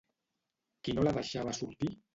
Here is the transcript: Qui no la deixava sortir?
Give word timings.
Qui 0.89 0.97
no 0.97 1.07
la 1.09 1.15
deixava 1.21 1.57
sortir? 1.63 1.97